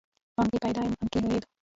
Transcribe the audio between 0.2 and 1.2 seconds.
غم کې پیدا یم، غم کې